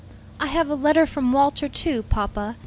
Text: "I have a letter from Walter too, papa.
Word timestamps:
"I 0.39 0.47
have 0.47 0.67
a 0.67 0.73
letter 0.73 1.05
from 1.05 1.31
Walter 1.31 1.69
too, 1.69 2.01
papa. 2.01 2.55